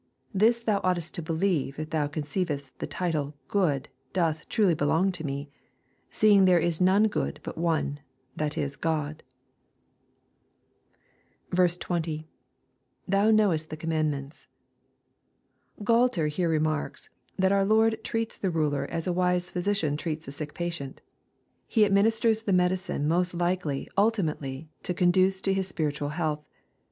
[0.33, 5.23] This thou oughtest to believe if thou conceivest the titl©' good* doth truly belong to
[5.23, 5.47] me,
[6.09, 7.99] seeing there is none good but one,
[8.35, 9.19] that is Grod.*'
[11.55, 12.25] tO.^Thou
[13.11, 14.47] lenowest the comrmndments.l
[15.85, 20.31] Gualter here remarks, that our Lord treats the ruler as a wise physician treats a
[20.31, 21.01] sick patient.
[21.67, 26.43] He administers the medicine most likely ultimately to conduce to his spiritual health.